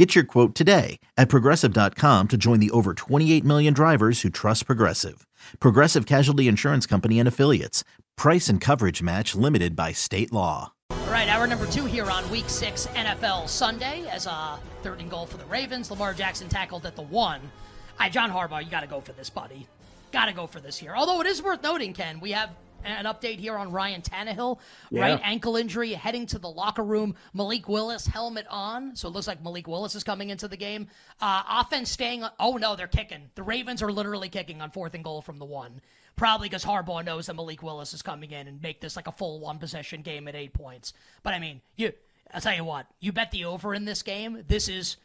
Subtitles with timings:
[0.00, 4.64] Get your quote today at progressive.com to join the over 28 million drivers who trust
[4.64, 5.26] Progressive.
[5.60, 7.84] Progressive Casualty Insurance Company and Affiliates.
[8.16, 10.72] Price and coverage match limited by state law.
[10.90, 15.10] All right, hour number two here on week six NFL Sunday as a third and
[15.10, 15.90] goal for the Ravens.
[15.90, 17.42] Lamar Jackson tackled at the one.
[17.98, 19.66] Hi, John Harbaugh, you got to go for this, buddy.
[20.12, 20.94] Got to go for this here.
[20.96, 22.48] Although it is worth noting, Ken, we have
[22.84, 24.58] an update here on Ryan Tannehill.
[24.90, 25.02] Yeah.
[25.02, 27.14] Right ankle injury, heading to the locker room.
[27.34, 28.96] Malik Willis, helmet on.
[28.96, 30.88] So it looks like Malik Willis is coming into the game.
[31.20, 32.24] Uh, offense staying.
[32.38, 33.30] Oh, no, they're kicking.
[33.34, 35.80] The Ravens are literally kicking on fourth and goal from the one.
[36.16, 39.12] Probably because Harbaugh knows that Malik Willis is coming in and make this like a
[39.12, 40.92] full one possession game at eight points.
[41.22, 41.92] But I mean, you.
[42.32, 42.86] I'll tell you what.
[43.00, 44.44] You bet the over in this game.
[44.46, 44.96] This is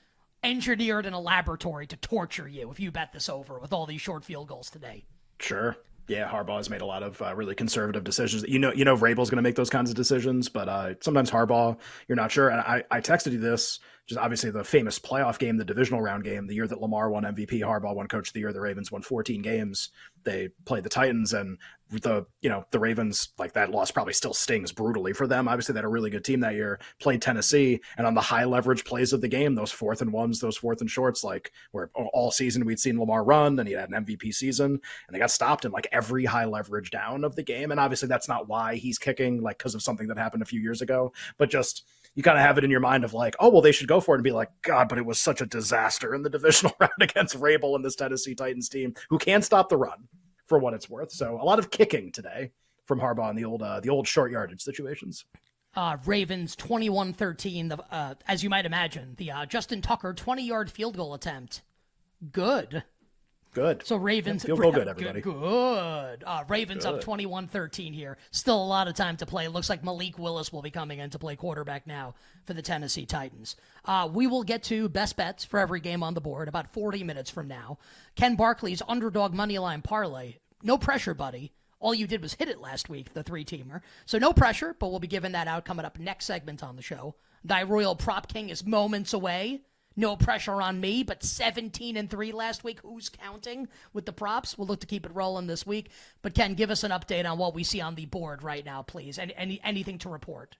[0.44, 4.02] engineered in a laboratory to torture you if you bet this over with all these
[4.02, 5.04] short field goals today.
[5.40, 5.76] Sure.
[6.08, 8.46] Yeah, Harbaugh has made a lot of uh, really conservative decisions.
[8.48, 11.32] You know, you know, Vrabel's going to make those kinds of decisions, but uh, sometimes
[11.32, 12.50] Harbaugh, you're not sure.
[12.50, 16.24] And I, I texted you this, just obviously the famous playoff game, the divisional round
[16.24, 18.54] game, the year that Lamar won MVP, Harbaugh won Coach of the Year.
[18.54, 19.90] The Ravens won 14 games.
[20.24, 21.58] They played the Titans, and
[21.92, 25.48] the you know the Ravens like that loss probably still stings brutally for them.
[25.48, 26.80] Obviously, they had a really good team that year.
[27.00, 30.40] Played Tennessee, and on the high leverage plays of the game, those fourth and ones,
[30.40, 33.90] those fourth and shorts, like where all season we'd seen Lamar run, and he had
[33.90, 37.44] an MVP season, and they got stopped in like every high leverage down of the
[37.44, 37.72] game.
[37.72, 40.60] And obviously, that's not why he's kicking, like because of something that happened a few
[40.60, 43.50] years ago, but just you kind of have it in your mind of like, oh
[43.50, 45.46] well, they should go for it and be like, God, but it was such a
[45.46, 49.70] disaster in the divisional round against Vrabel and this Tennessee Titans team who can't stop
[49.70, 50.08] the run
[50.48, 51.12] for what it's worth.
[51.12, 52.52] So a lot of kicking today
[52.86, 55.26] from Harbaugh in the old uh, the old short yardage situations.
[55.76, 57.70] Uh, Ravens 21-13.
[57.70, 61.64] The, uh, as you might imagine, the uh, Justin Tucker 20-yard field goal attempt.
[62.32, 62.84] Good.
[63.56, 63.88] Good.
[63.88, 65.22] So Ravens Yeah, field goal good, everybody.
[65.22, 66.24] Good.
[66.26, 67.06] Uh, Ravens up Good.
[67.06, 68.18] 21-13 here.
[68.32, 69.46] Still a lot of time to play.
[69.46, 72.62] It looks like Malik Willis will be coming in to play quarterback now for the
[72.62, 73.56] Tennessee Titans.
[73.86, 77.06] Uh, we will get to best bets for every game on the board about 40
[77.06, 77.78] minutes from now.
[78.16, 80.36] Ken Barkley's underdog moneyline parlay.
[80.62, 81.54] No pressure, buddy.
[81.80, 83.80] All you did was hit it last week, the three teamer.
[84.06, 86.82] So no pressure, but we'll be giving that out coming up next segment on the
[86.82, 87.16] show.
[87.46, 89.62] Thy Royal Prop King is moments away.
[89.96, 92.80] No pressure on me, but 17 and 3 last week.
[92.82, 94.58] Who's counting with the props?
[94.58, 95.90] We'll look to keep it rolling this week.
[96.22, 98.82] But Ken, give us an update on what we see on the board right now,
[98.82, 99.18] please.
[99.18, 100.58] Any, any anything to report?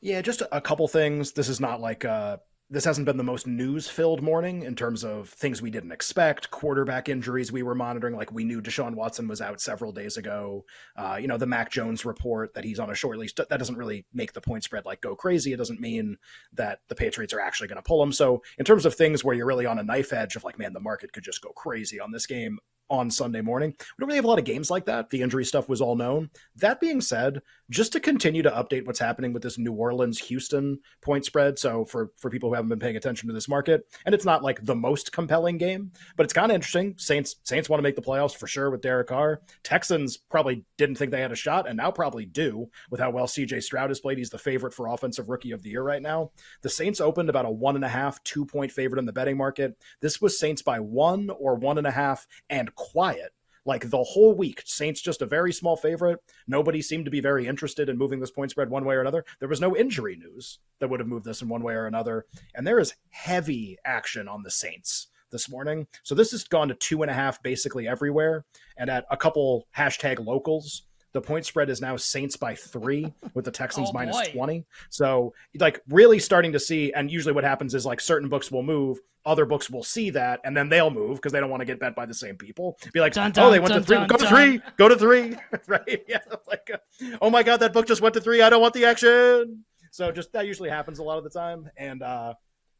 [0.00, 1.32] Yeah, just a, a couple things.
[1.32, 2.38] This is not like uh
[2.70, 6.50] this hasn't been the most news filled morning in terms of things we didn't expect,
[6.50, 8.14] quarterback injuries we were monitoring.
[8.14, 10.66] Like we knew Deshaun Watson was out several days ago.
[10.94, 13.78] Uh, you know, the Mac Jones report that he's on a short leash, that doesn't
[13.78, 15.52] really make the point spread like go crazy.
[15.52, 16.18] It doesn't mean
[16.52, 18.12] that the Patriots are actually going to pull him.
[18.12, 20.74] So, in terms of things where you're really on a knife edge of like, man,
[20.74, 22.58] the market could just go crazy on this game
[22.90, 23.70] on Sunday morning.
[23.70, 25.10] We don't really have a lot of games like that.
[25.10, 26.30] The injury stuff was all known.
[26.56, 30.78] That being said, just to continue to update what's happening with this New Orleans Houston
[31.02, 31.58] point spread.
[31.58, 34.42] So for for people who haven't been paying attention to this market, and it's not
[34.42, 36.94] like the most compelling game, but it's kind of interesting.
[36.96, 39.42] Saints Saints want to make the playoffs for sure with Derek Carr.
[39.62, 43.26] Texans probably didn't think they had a shot, and now probably do with how well
[43.26, 44.18] CJ Stroud has played.
[44.18, 46.30] He's the favorite for offensive rookie of the year right now.
[46.62, 49.36] The Saints opened about a one and a half, two point favorite in the betting
[49.36, 49.76] market.
[50.00, 53.32] This was Saints by one or one and a half and quiet
[53.68, 54.62] like the whole week.
[54.64, 56.20] Saints just a very small favorite.
[56.46, 59.26] Nobody seemed to be very interested in moving this point spread one way or another.
[59.40, 62.24] There was no injury news that would have moved this in one way or another.
[62.54, 65.86] And there is heavy action on the Saints this morning.
[66.02, 68.46] So this has gone to two and a half basically everywhere.
[68.78, 73.44] And at a couple hashtag locals, the point spread is now Saints by three with
[73.44, 73.90] the Texans
[74.28, 74.64] Oh, 20.
[74.88, 78.62] So, like, really starting to see, and usually what happens is like certain books will
[78.62, 81.66] move, other books will see that, and then they'll move because they don't want to
[81.66, 82.78] get bet by the same people.
[82.92, 84.96] Be like, Dun, oh, they went dun, to three, dun, go to three, go to
[84.96, 86.04] three, right?
[86.08, 86.18] Yeah,
[86.48, 88.40] like, uh, oh my God, that book just went to three.
[88.40, 89.64] I don't want the action.
[89.90, 91.70] So, just that usually happens a lot of the time.
[91.76, 92.34] And, uh,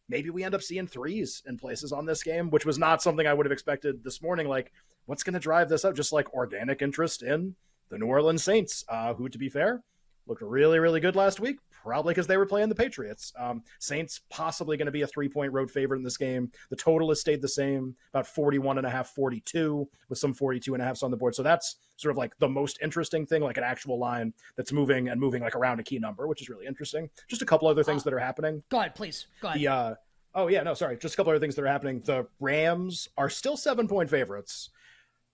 [0.09, 3.27] maybe we end up seeing threes in places on this game, which was not something
[3.27, 4.49] I would have expected this morning.
[4.49, 4.73] Like,
[5.07, 5.95] what's going to drive this up?
[5.95, 7.55] Just like organic interest in
[7.91, 9.83] the New Orleans Saints, uh, who, to be fair,
[10.27, 13.33] looked really, really good last week, probably because they were playing the Patriots.
[13.39, 16.51] Um, Saints possibly going to be a three point road favorite in this game.
[16.71, 20.75] The total has stayed the same, about 41 and a half, 42, with some 42
[20.75, 21.35] and a halves on the board.
[21.35, 25.09] So that's sort of like the most interesting thing, like an actual line that's moving
[25.09, 27.11] and moving like around a key number, which is really interesting.
[27.29, 28.63] Just a couple other things that are happening.
[28.71, 29.27] Go ahead, please.
[29.41, 29.61] Go ahead.
[29.61, 29.95] The uh
[30.35, 32.01] oh yeah, no, sorry, just a couple other things that are happening.
[32.05, 34.71] The Rams are still seven point favorites,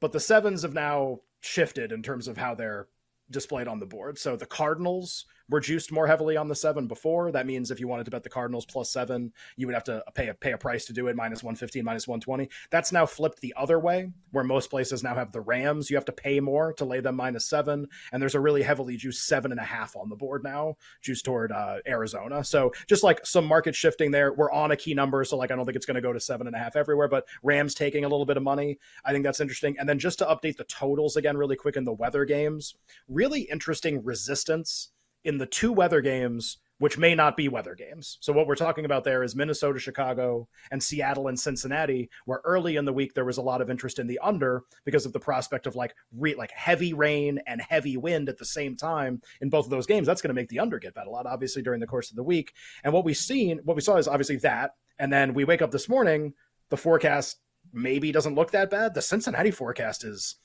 [0.00, 2.88] but the sevens have now shifted in terms of how they're
[3.31, 4.19] displayed on the board.
[4.19, 7.31] So the Cardinals were juiced more heavily on the seven before.
[7.32, 10.02] That means if you wanted to bet the Cardinals plus seven, you would have to
[10.14, 12.49] pay a pay a price to do it, minus 115, minus 120.
[12.70, 15.91] That's now flipped the other way, where most places now have the Rams.
[15.91, 17.87] You have to pay more to lay them minus seven.
[18.12, 21.25] And there's a really heavily juiced seven and a half on the board now, juiced
[21.25, 22.43] toward uh, Arizona.
[22.44, 25.25] So just like some market shifting there, we're on a key number.
[25.25, 27.08] So like I don't think it's going to go to seven and a half everywhere,
[27.08, 28.79] but Rams taking a little bit of money.
[29.05, 29.76] I think that's interesting.
[29.79, 32.75] And then just to update the totals again, really quick in the weather games,
[33.08, 34.91] really interesting resistance
[35.25, 38.19] in the two weather games, which may not be weather games.
[38.21, 42.76] So what we're talking about there is Minnesota, Chicago, and Seattle and Cincinnati, where early
[42.76, 45.21] in the week there was a lot of interest in the under because of the
[45.21, 49.49] prospect of like re- like heavy rain and heavy wind at the same time in
[49.49, 50.06] both of those games.
[50.06, 52.17] That's going to make the under get bet a lot, obviously, during the course of
[52.17, 52.53] the week.
[52.82, 54.73] And what we've seen, what we saw is obviously that.
[54.99, 56.35] And then we wake up this morning,
[56.70, 57.38] the forecast
[57.73, 58.94] maybe doesn't look that bad.
[58.94, 60.37] The Cincinnati forecast is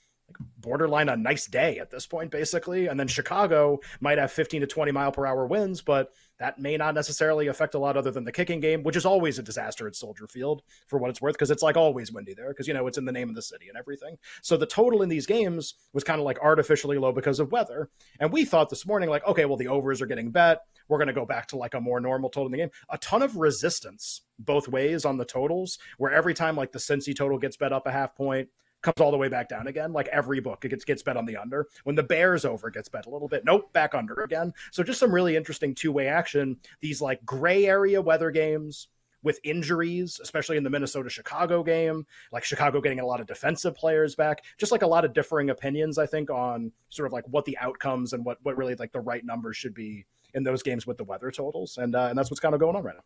[0.60, 2.88] borderline a nice day at this point, basically.
[2.88, 6.78] And then Chicago might have 15 to 20 mile per hour winds, but that may
[6.78, 9.88] not necessarily affect a lot other than the kicking game, which is always a disaster
[9.88, 12.74] at Soldier Field for what it's worth, because it's like always windy there, because, you
[12.74, 14.18] know, it's in the name of the city and everything.
[14.42, 17.90] So the total in these games was kind of like artificially low because of weather.
[18.20, 20.62] And we thought this morning, like, okay, well, the overs are getting bet.
[20.88, 22.72] We're going to go back to like a more normal total in the game.
[22.90, 27.16] A ton of resistance both ways on the totals, where every time like the Cincy
[27.16, 28.50] total gets bet up a half point,
[28.82, 29.94] comes all the way back down again.
[29.94, 31.68] Like every book, it gets gets bet on the under.
[31.84, 33.46] When the Bears over, it gets bet a little bit.
[33.46, 34.54] Nope, back under again.
[34.72, 36.58] So just some really interesting two way action.
[36.82, 38.88] These like gray area weather games
[39.22, 43.76] with injuries, especially in the Minnesota Chicago game, like Chicago getting a lot of defensive
[43.76, 47.28] players back, just like a lot of differing opinions, I think, on sort of like
[47.28, 50.64] what the outcomes and what what really like the right numbers should be in those
[50.64, 52.96] games with the weather totals, and uh, and that's what's kind of going on right
[52.96, 53.04] now.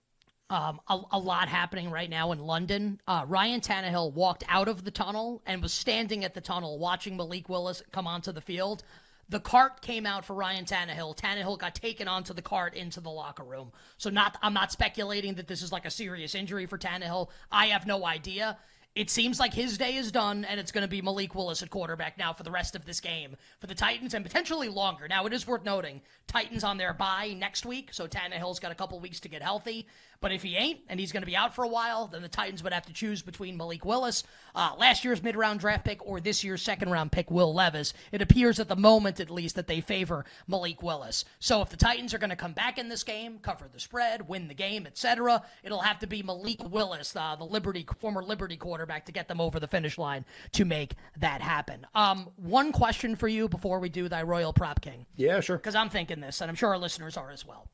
[0.50, 3.00] Um, a, a, lot happening right now in London.
[3.08, 7.18] Uh, Ryan Tannehill walked out of the tunnel and was standing at the tunnel watching
[7.18, 8.84] Malik Willis come onto the field.
[9.30, 11.16] The cart came out for Ryan Tannehill.
[11.16, 13.72] Tannehill got taken onto the cart into the locker room.
[13.98, 17.30] So not I'm not speculating that this is like a serious injury for Tannehill.
[17.52, 18.58] I have no idea
[18.96, 21.72] it seems like his day is done, and it's going to be Malik Willis at
[21.72, 25.08] quarterback now for the rest of this game for the Titans and potentially longer.
[25.08, 28.76] Now, it is worth noting Titans on their bye next week, so Tannehill's got a
[28.76, 29.88] couple weeks to get healthy.
[30.24, 32.30] But if he ain't, and he's going to be out for a while, then the
[32.30, 34.24] Titans would have to choose between Malik Willis,
[34.56, 37.94] uh, last year's mid round draft pick, or this year's second round pick, Will Levis.
[38.14, 41.26] It appears at the moment, at least, that they favor Malik Willis.
[41.40, 44.30] So if the Titans are going to come back in this game, cover the spread,
[44.30, 48.56] win the game, etc., it'll have to be Malik Willis, uh, the Liberty former Liberty
[48.56, 50.24] quarterback, to get them over the finish line
[50.54, 51.86] to make that happen.
[51.96, 55.06] Um, one question for you before we do thy Royal Prop King.
[55.18, 55.58] Yeah, sure.
[55.58, 57.68] Because I'm thinking this, and I'm sure our listeners are as well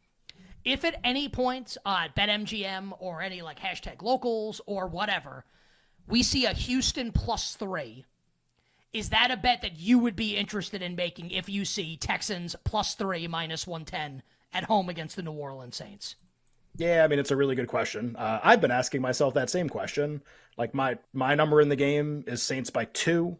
[0.66, 5.46] if at any point uh, at BetMGM or any like hashtag locals or whatever,
[6.08, 8.06] we see a Houston plus three,
[8.92, 12.56] is that a bet that you would be interested in making if you see Texans
[12.64, 14.24] plus three minus 110
[14.54, 16.16] at home against the New Orleans Saints?
[16.76, 18.16] Yeah, I mean it's a really good question.
[18.16, 20.22] Uh, I've been asking myself that same question.
[20.58, 23.38] Like my my number in the game is Saints by two.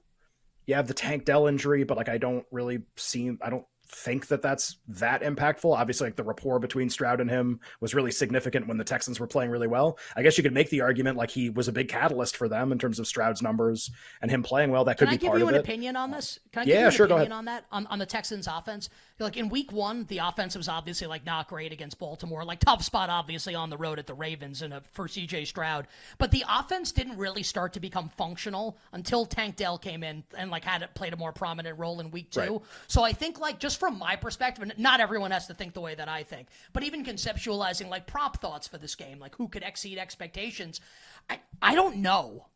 [0.66, 4.28] You have the Tank Dell injury, but like I don't really see I don't think
[4.28, 5.76] that that's that impactful.
[5.76, 9.28] Obviously, like the rapport between Stroud and him was really significant when the Texans were
[9.28, 9.98] playing really well.
[10.16, 12.72] I guess you could make the argument like he was a big catalyst for them
[12.72, 13.90] in terms of Stroud's numbers
[14.22, 14.86] and him playing well.
[14.86, 15.46] That could Can be part of it.
[15.46, 16.40] Can I give you an opinion on this?
[16.52, 17.06] Can I give yeah, you an sure.
[17.08, 18.90] opinion on that on, on the Texans offense?
[19.20, 22.46] Like in week one, the offense was obviously like not great against Baltimore.
[22.46, 25.88] Like tough spot, obviously on the road at the Ravens and uh, for CJ Stroud.
[26.20, 30.52] But the offense didn't really start to become functional until Tank Dell came in and
[30.52, 32.40] like had it played a more prominent role in week two.
[32.40, 32.62] Right.
[32.88, 35.96] So I think like just from my perspective not everyone has to think the way
[35.96, 39.64] that I think, but even conceptualizing like prop thoughts for this game, like who could
[39.64, 40.82] exceed expectations,
[41.30, 42.48] I, I don't know.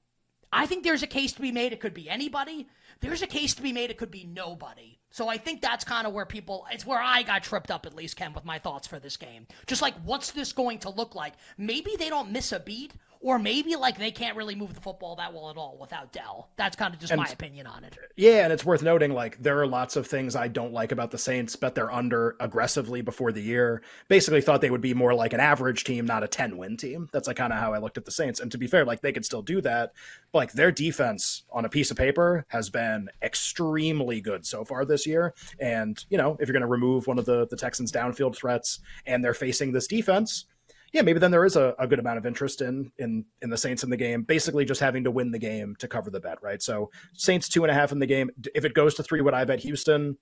[0.52, 1.74] I think there's a case to be made.
[1.74, 2.68] It could be anybody.
[3.00, 3.90] There's a case to be made.
[3.90, 5.00] It could be nobody.
[5.14, 7.96] So I think that's kind of where people, it's where I got tripped up, at
[7.96, 9.46] least, Ken, with my thoughts for this game.
[9.68, 11.34] Just like, what's this going to look like?
[11.56, 12.94] Maybe they don't miss a beat,
[13.24, 16.50] or maybe like they can't really move the football that well at all without Dell.
[16.58, 17.98] That's kind of just and, my opinion on it.
[18.18, 21.10] Yeah, and it's worth noting like there are lots of things I don't like about
[21.10, 23.82] the Saints, but they're under aggressively before the year.
[24.10, 27.10] Basically thought they would be more like an average team, not a 10 win team.
[27.14, 28.42] That's like kind of how I looked at the Saints.
[28.42, 29.94] And to be fair, like they could still do that.
[30.34, 34.84] But like their defense on a piece of paper has been extremely good so far
[34.84, 35.34] this year.
[35.60, 38.80] And, you know, if you're going to remove one of the the Texans downfield threats
[39.06, 40.46] and they're facing this defense,
[40.94, 43.58] yeah, maybe then there is a, a, good amount of interest in in in the
[43.58, 44.22] Saints in the game.
[44.22, 46.62] Basically, just having to win the game to cover the bet, right?
[46.62, 48.30] So Saints two and a half in the game.
[48.54, 50.18] If it goes to three, would I bet Houston?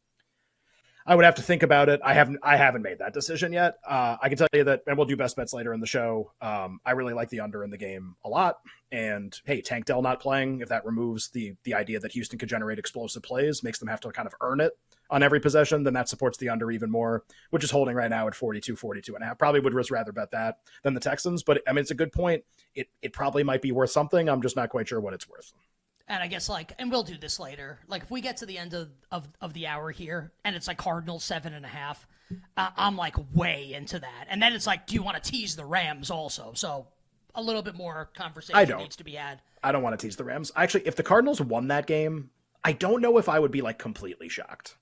[1.06, 2.00] I would have to think about it.
[2.04, 3.76] I haven't I haven't made that decision yet.
[3.88, 6.32] Uh, I can tell you that, and we'll do best bets later in the show.
[6.42, 8.60] Um, I really like the under in the game a lot.
[8.92, 12.50] And hey, Tank Dell not playing, if that removes the the idea that Houston could
[12.50, 14.78] generate explosive plays, makes them have to kind of earn it
[15.12, 18.28] on every possession, then that supports the under even more, which is holding right now
[18.28, 19.38] at 42, 42 and a half.
[19.38, 22.14] Probably would just rather bet that than the Texans, but I mean, it's a good
[22.14, 22.44] point.
[22.74, 24.30] It, it probably might be worth something.
[24.30, 25.54] I'm just not quite sure what it's worth.
[26.12, 27.80] And I guess like, and we'll do this later.
[27.88, 30.68] Like, if we get to the end of of, of the hour here, and it's
[30.68, 32.06] like Cardinal seven and a half,
[32.58, 34.28] uh, I'm like way into that.
[34.30, 36.52] And then it's like, do you want to tease the Rams also?
[36.54, 36.88] So
[37.34, 38.80] a little bit more conversation I don't.
[38.80, 39.42] needs to be had.
[39.64, 40.52] I don't want to tease the Rams.
[40.54, 42.30] Actually, if the Cardinals won that game,
[42.62, 44.76] I don't know if I would be like completely shocked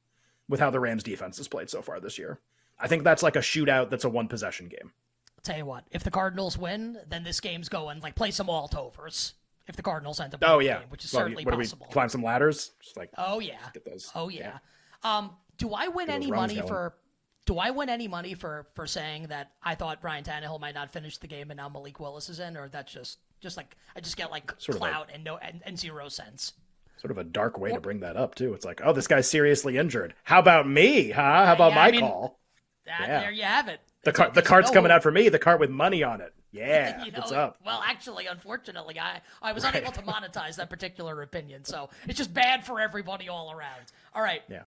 [0.47, 2.39] with how the Rams defense has played so far this year.
[2.79, 4.93] I think that's like a shootout that's a one possession game.
[5.37, 8.49] I'll tell you what, if the Cardinals win, then this game's going like play some
[8.49, 9.35] alt overs.
[9.69, 11.85] If the Cardinals end up, Oh yeah, game, which is Well, certainly what possible.
[11.85, 12.71] Do we climb some ladders?
[12.81, 13.55] Just like Oh yeah.
[13.73, 14.11] get those.
[14.15, 14.57] Oh yeah.
[15.03, 16.67] Um, do I win any money going.
[16.67, 16.95] for?
[17.45, 20.91] Do I win any money for for saying that I thought Ryan Tannehill might not
[20.91, 24.01] finish the game and now Malik Willis is in, or that's just just like I
[24.01, 26.53] just get like Sort of a- and no and, and zero cents.
[26.97, 28.53] Sort of a dark way to bring that up too.
[28.53, 30.15] It's like, oh, this guy's seriously injured.
[30.25, 31.11] How about me?
[31.11, 31.45] Huh?
[31.45, 32.39] How about Yeah, I my mean, call?
[32.87, 33.19] That, Yeah.
[33.21, 33.79] There you have it.
[34.03, 35.29] The It's cart, the cart's no- coming out for me.
[35.29, 36.33] The cart with money on it.
[36.51, 37.57] Yeah, you know, what's up?
[37.63, 39.75] Well, actually, unfortunately, I, I was Right.
[39.75, 43.91] unable to monetize that particular opinion, so it's just bad for everybody all around.
[44.15, 44.41] All right.
[44.49, 44.57] Yeah.